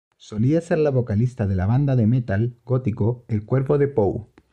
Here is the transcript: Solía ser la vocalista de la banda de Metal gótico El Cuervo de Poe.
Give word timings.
Solía 0.17 0.61
ser 0.61 0.79
la 0.79 0.89
vocalista 0.89 1.45
de 1.45 1.53
la 1.55 1.67
banda 1.67 1.95
de 1.95 2.07
Metal 2.07 2.57
gótico 2.65 3.23
El 3.27 3.45
Cuervo 3.45 3.77
de 3.77 3.87
Poe. 3.87 4.25